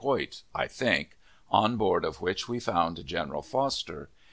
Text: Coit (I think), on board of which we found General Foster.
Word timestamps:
Coit 0.03 0.41
(I 0.55 0.65
think), 0.65 1.15
on 1.51 1.77
board 1.77 2.05
of 2.05 2.21
which 2.21 2.49
we 2.49 2.59
found 2.59 3.05
General 3.05 3.43
Foster. 3.43 4.09